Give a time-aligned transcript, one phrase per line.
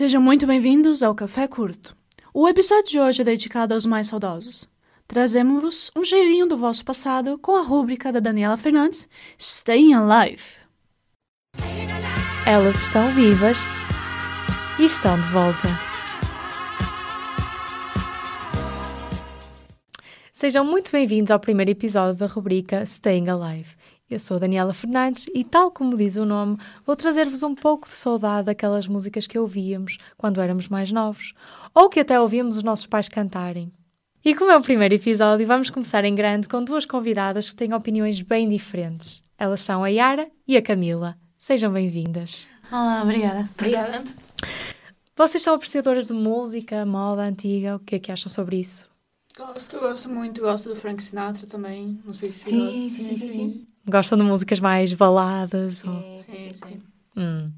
[0.00, 1.94] Sejam muito bem-vindos ao Café Curto.
[2.32, 4.66] O episódio de hoje é dedicado aos mais saudosos.
[5.06, 9.06] Trazemos-vos um cheirinho do vosso passado com a rúbrica da Daniela Fernandes,
[9.38, 10.42] Staying Alive.
[12.46, 13.58] Elas estão vivas
[14.78, 15.68] e estão de volta.
[20.32, 23.76] Sejam muito bem-vindos ao primeiro episódio da rubrica Staying Alive.
[24.10, 27.88] Eu sou a Daniela Fernandes e, tal como diz o nome, vou trazer-vos um pouco
[27.88, 31.32] de saudade daquelas músicas que ouvíamos quando éramos mais novos,
[31.72, 33.72] ou que até ouvíamos os nossos pais cantarem.
[34.24, 37.72] E como é o primeiro episódio, vamos começar em grande com duas convidadas que têm
[37.72, 39.22] opiniões bem diferentes.
[39.38, 41.16] Elas são a Yara e a Camila.
[41.38, 42.48] Sejam bem-vindas.
[42.70, 43.48] Olá, obrigada.
[43.56, 44.04] Obrigada.
[45.16, 48.90] Vocês são apreciadoras de música, moda antiga, o que é que acham sobre isso?
[49.36, 52.00] Gosto, gosto muito, gosto do Frank Sinatra também.
[52.04, 52.74] Não sei se Sim, gosto.
[52.74, 53.66] sim, sim, sim, sim.
[53.86, 55.84] Gostam de músicas mais baladas?
[55.86, 56.82] ou- Sim, sim, sim, sim.
[57.16, 57.50] Hum.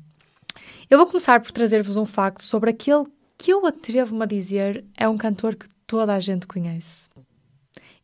[0.89, 3.05] Eu vou começar por trazer-vos um facto sobre aquele
[3.39, 7.09] que eu atrevo-me a dizer é um cantor que toda a gente conhece.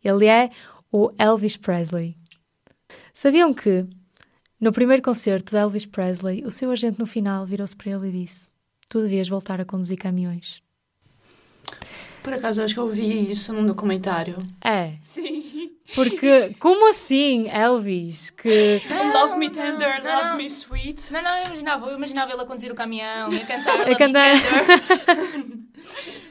[0.02, 0.50] Ele é
[0.90, 2.16] o Elvis Presley.
[3.12, 3.86] Sabiam que,
[4.60, 8.24] no primeiro concerto de Elvis Presley, o seu agente no final virou-se para ele e
[8.24, 8.50] disse:
[8.88, 10.62] Tu devias voltar a conduzir caminhões.
[12.28, 14.36] Por acaso, acho que eu vi isso num documentário.
[14.62, 15.70] É, Sim.
[15.94, 18.28] porque como assim, Elvis?
[18.28, 18.82] Que
[19.14, 20.36] love me tender, não, love não.
[20.36, 21.10] me sweet.
[21.10, 23.80] Não, não, eu imaginava, eu imaginava ele a conduzir o caminhão e a cantar.
[23.80, 23.96] A cantar.
[23.96, 25.58] Tender.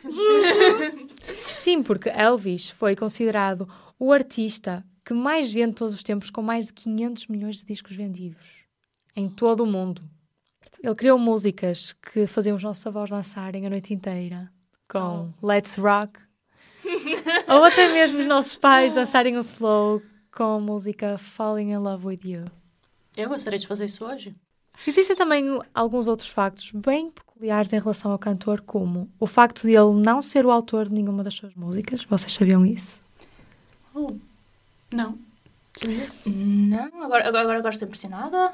[1.56, 3.68] Sim, porque Elvis foi considerado
[3.98, 7.96] o artista que mais vende todos os tempos, com mais de 500 milhões de discos
[7.96, 8.68] vendidos
[9.16, 10.04] em todo o mundo.
[10.84, 14.52] Ele criou músicas que faziam os nossos avós dançarem a noite inteira,
[14.88, 16.20] com Let's Rock,
[17.48, 22.06] ou até mesmo os nossos pais dançarem um slow com a música Falling in Love
[22.06, 22.46] with You.
[23.16, 24.36] Eu gostaria de fazer isso hoje.
[24.86, 29.76] Existem também alguns outros factos bem peculiares em relação ao cantor, como o facto de
[29.76, 32.04] ele não ser o autor de nenhuma das suas músicas.
[32.06, 33.02] Vocês sabiam isso?
[33.96, 34.14] Oh,
[34.94, 35.18] não.
[36.26, 38.54] Não, agora, agora, agora estou impressionada.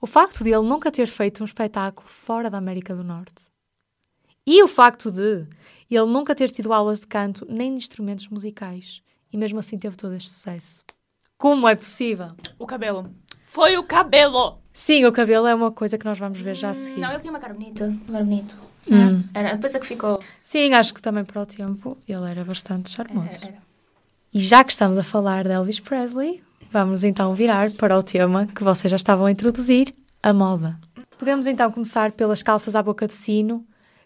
[0.00, 3.53] O facto de ele nunca ter feito um espetáculo fora da América do Norte.
[4.46, 5.46] E o facto de
[5.90, 9.02] ele nunca ter tido aulas de canto nem de instrumentos musicais.
[9.32, 10.84] E mesmo assim teve todo este sucesso.
[11.38, 12.28] Como é possível?
[12.58, 13.10] O cabelo.
[13.46, 14.58] Foi o cabelo!
[14.72, 17.00] Sim, o cabelo é uma coisa que nós vamos ver já a seguir.
[17.00, 17.86] Não, ele tinha uma cara bonita.
[18.08, 18.56] Não era bonito.
[18.90, 19.22] Hum.
[19.32, 20.20] Era, depois é que ficou.
[20.42, 23.28] Sim, acho que também para o tempo ele era bastante charmoso.
[23.28, 23.58] Era, era.
[24.32, 28.46] E já que estamos a falar de Elvis Presley, vamos então virar para o tema
[28.46, 30.78] que vocês já estavam a introduzir, a moda.
[31.16, 33.64] Podemos então começar pelas calças à boca de sino,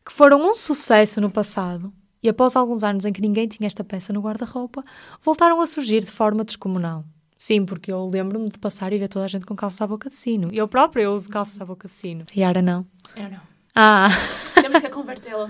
[0.09, 1.93] que foram um sucesso no passado
[2.23, 4.83] e após alguns anos em que ninguém tinha esta peça no guarda-roupa,
[5.23, 7.05] voltaram a surgir de forma descomunal.
[7.37, 10.09] Sim, porque eu lembro-me de passar e ver toda a gente com calças à boca
[10.09, 10.49] de sino.
[10.51, 12.25] Eu própria eu uso calças à boca de sino.
[12.35, 12.87] Yara não.
[13.15, 13.41] Eu não.
[13.75, 14.09] Ah,
[14.55, 15.47] Temos que convertê-la.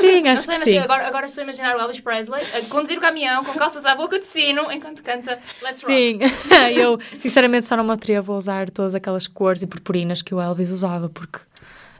[0.00, 0.78] sim, acho sei, que sim.
[0.78, 3.96] agora, agora estou a imaginar o Elvis Presley a conduzir o caminhão com calças à
[3.96, 5.92] boca de sino enquanto canta Let's Rock.
[5.92, 6.18] Sim,
[6.78, 10.40] eu sinceramente só não me atrevo a usar todas aquelas cores e purpurinas que o
[10.40, 11.40] Elvis usava, porque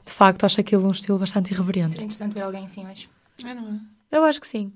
[0.06, 1.96] de facto acho aquilo um estilo bastante Seria irreverente.
[1.96, 3.08] interessante ver alguém assim hoje.
[3.44, 3.68] É, não
[4.10, 4.16] é?
[4.16, 4.72] Eu acho que sim.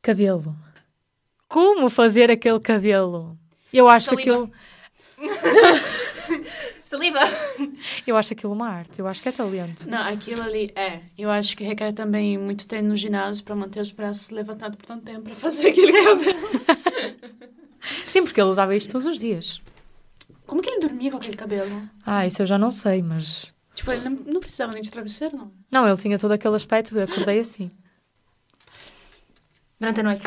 [0.00, 0.56] Cabelo.
[1.48, 3.36] Como fazer aquele cabelo?
[3.72, 4.20] Eu acho Saliva.
[4.30, 4.52] aquilo,
[6.84, 7.18] Saliva!
[8.06, 9.88] eu acho aquilo uma arte, eu acho que é talento.
[9.88, 11.00] Não, aquilo ali é.
[11.18, 14.86] Eu acho que requer também muito treino no ginásio pra manter os braços levantados por
[14.86, 16.48] tanto tempo pra fazer aquele cabelo.
[18.08, 19.60] Sim, porque ele usava isto todos os dias.
[20.96, 21.90] Dormia com aquele cabelo?
[22.06, 25.36] Ah, isso eu já não sei, mas Tipo, ele não, não precisava nem de travesseiro,
[25.36, 25.52] não.
[25.70, 27.70] não, ele tinha todo aquele aspecto de acordei assim.
[29.78, 30.26] Durante a noite.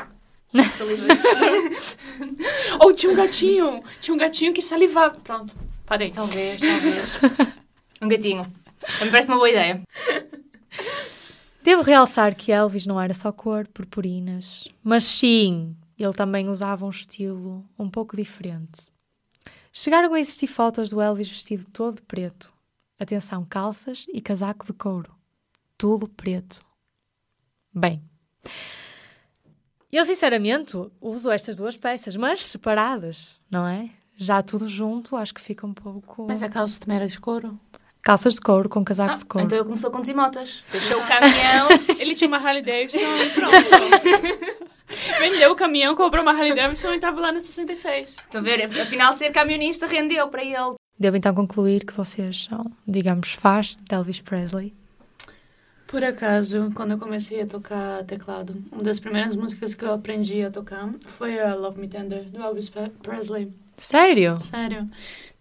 [2.79, 3.83] Ou tinha um gatinho.
[3.99, 5.19] Tinha um gatinho que salivava.
[5.21, 5.55] Pronto,
[5.88, 6.11] parei.
[6.11, 7.17] talvez, talvez.
[7.99, 8.44] Um gatinho.
[9.01, 9.81] Me parece uma boa ideia.
[11.63, 16.91] Devo realçar que Elvis não era só cor, purpurinas, mas sim, ele também usava um
[16.91, 18.91] estilo um pouco diferente.
[19.71, 22.51] Chegaram a existir fotos do Elvis vestido todo de preto.
[23.00, 25.16] Atenção, calças e casaco de couro.
[25.77, 26.62] Tudo preto.
[27.74, 28.01] Bem,
[29.92, 33.89] eu sinceramente uso estas duas peças, mas separadas, não é?
[34.18, 36.25] Já tudo junto, acho que fica um pouco.
[36.27, 37.57] Mas a calça também era de couro?
[38.01, 39.45] Calças de couro com casaco Ah, de couro.
[39.45, 40.63] então ele começou a conduzir motas.
[40.71, 41.68] Deixou o caminhão.
[42.00, 43.56] Ele tinha uma Harley Davidson e pronto.
[45.19, 48.18] Vendeu o caminhão, comprou uma Harley Davidson e tava lá no 66.
[48.18, 48.63] Estão a ver?
[48.81, 50.75] Afinal, ser camionista rendeu para ele.
[50.97, 54.74] Devo então concluir que vocês são, digamos, fãs de Elvis Presley.
[55.88, 60.44] Por acaso, quando eu comecei a tocar teclado, uma das primeiras músicas que eu aprendi
[60.44, 62.71] a tocar foi a Love Me Tender, do Elvis
[63.01, 63.51] Presley.
[63.77, 64.39] Sério?
[64.42, 64.88] Sério.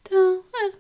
[0.03, 0.73] Então, é.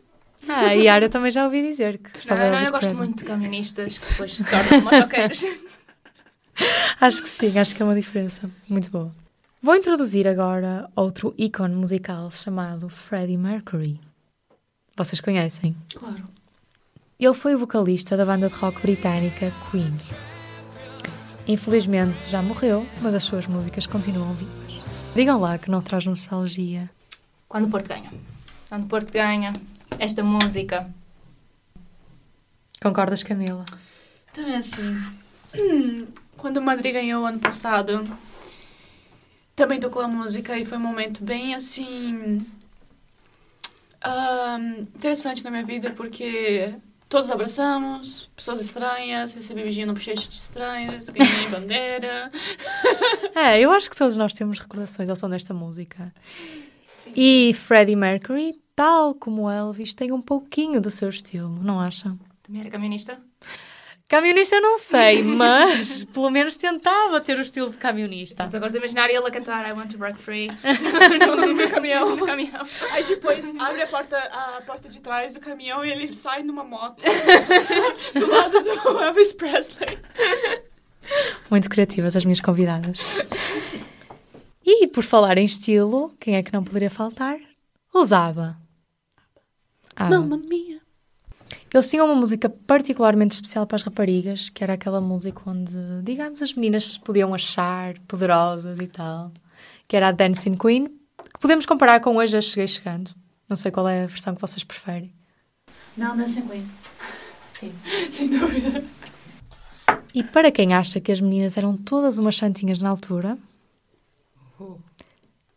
[0.48, 2.80] Ah, e a Yara também já ouvi dizer que gostava Não, de não, eu gosto
[2.86, 3.06] Presley.
[3.06, 5.44] muito de camionistas que depois se tornam motoqueiros.
[7.00, 9.12] Acho que sim, acho que é uma diferença muito boa.
[9.62, 14.00] Vou introduzir agora outro ícone musical chamado Freddie Mercury.
[14.96, 15.76] Vocês conhecem?
[15.94, 16.28] Claro.
[17.18, 19.96] Ele foi o vocalista da banda de rock britânica Queen.
[21.46, 24.82] Infelizmente já morreu, mas as suas músicas continuam vivas.
[25.14, 26.90] Digam lá que não traz nostalgia.
[27.48, 28.12] Quando o Porto ganha.
[28.68, 29.52] Quando o Porto ganha,
[29.98, 30.88] esta música.
[32.82, 33.64] Concordas, Camila?
[34.32, 35.00] Também assim.
[36.38, 38.08] Quando o Madrid ganhou ano passado,
[39.54, 42.38] também tocou a música e foi um momento bem assim.
[44.94, 46.74] interessante na minha vida porque
[47.08, 52.30] todos abraçamos, pessoas estranhas, recebi beijinho no bochecha de estranhos, ganhei bandeira.
[53.34, 56.12] É, eu acho que todos nós temos recordações ao som desta música.
[57.14, 62.18] E Freddie Mercury, tal como Elvis, tem um pouquinho do seu estilo, não acham?
[62.42, 63.20] Também era camionista?
[64.08, 68.44] Camionista eu não sei, mas pelo menos tentava ter o estilo de camionista.
[68.44, 72.16] Estás agora a imaginar ele a cantar I want to break free no, no caminhão.
[72.16, 72.66] No caminhão.
[72.90, 76.64] Aí depois abre a porta, a porta de trás do caminhão e ele sai numa
[76.64, 77.02] moto
[78.14, 79.98] do lado do Elvis Presley.
[81.50, 83.18] Muito criativas as minhas convidadas.
[84.64, 87.38] E por falar em estilo, quem é que não poderia faltar?
[87.94, 88.56] Os ABBA.
[89.96, 90.18] ABBA.
[90.18, 90.77] Mamma mia.
[91.72, 96.40] Eles tinham uma música particularmente especial para as raparigas, que era aquela música onde, digamos,
[96.40, 99.30] as meninas se podiam achar poderosas e tal,
[99.86, 103.10] que era a Dancing Queen, que podemos comparar com Hoje a Cheguei Chegando.
[103.48, 105.12] Não sei qual é a versão que vocês preferem.
[105.96, 106.66] Não, Dancing Queen.
[107.50, 107.72] Sim.
[108.10, 108.84] Sem dúvida.
[110.14, 113.36] E para quem acha que as meninas eram todas umas santinhas na altura,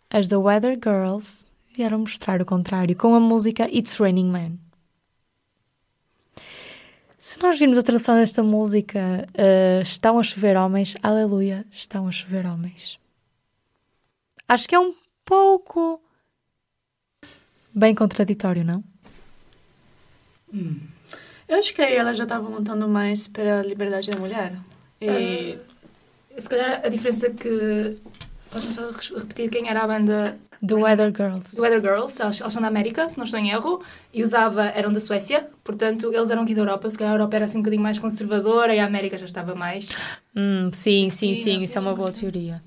[0.10, 4.71] as The Weather Girls vieram mostrar o contrário com a música It's Raining Men.
[7.22, 12.12] Se nós virmos a tradução desta música, eh, estão a chover homens, aleluia, estão a
[12.12, 13.00] chover homens.
[14.48, 16.02] Acho que é um pouco
[17.72, 18.84] bem contraditório, não?
[21.48, 24.58] Eu acho que aí ela já estava lutando mais pela liberdade da mulher.
[25.00, 25.60] E
[26.40, 28.00] Se calhar a diferença que.
[28.50, 28.90] Podes só
[29.20, 31.56] repetir quem era a banda The Weather Girls.
[31.56, 33.82] The Weather Girls, elas, elas são da América, se não estou em erro,
[34.14, 37.36] e usava, eram da Suécia, portanto eles eram aqui da Europa, se calhar a Europa
[37.36, 39.90] era assim um bocadinho mais conservadora e a América já estava mais.
[40.36, 42.62] Hum, sim, sim, Sim, sim, isso é uma boa teoria.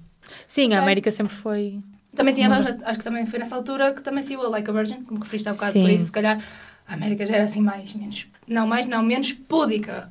[0.46, 0.76] Sim, Sei.
[0.76, 1.80] a América sempre foi.
[2.16, 5.02] Também tinha, acho que também foi nessa altura que também saiu a Like a Virgin,
[5.02, 5.82] como referiste há bocado, Sim.
[5.82, 6.42] por isso se calhar
[6.86, 10.10] a América já era assim mais, menos, não mais, não, menos púdica.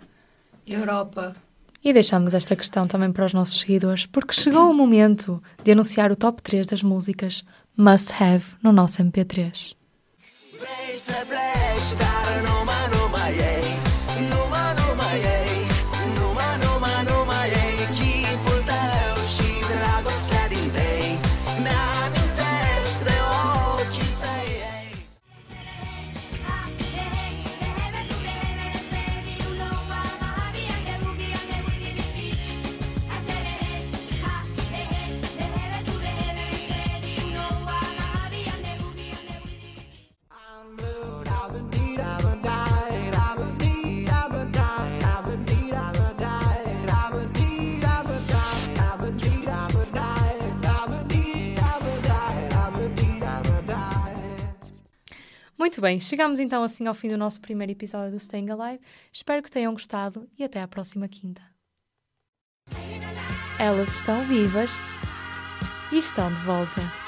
[0.65, 1.35] Europa.
[1.83, 6.11] E deixamos esta questão também para os nossos seguidores, porque chegou o momento de anunciar
[6.11, 7.43] o top 3 das músicas
[7.75, 9.75] Must Have no nosso MP3.
[55.63, 58.83] Muito bem, chegamos então assim ao fim do nosso primeiro episódio do Staying Alive.
[59.13, 61.41] Espero que tenham gostado e até à próxima quinta.
[63.57, 64.71] Elas estão vivas
[65.89, 67.02] e estão de volta.